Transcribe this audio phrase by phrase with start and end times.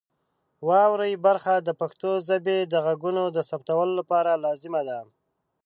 [0.67, 4.99] واورئ برخه د پښتو ژبې د غږونو د ثبتولو لپاره لازمه ده.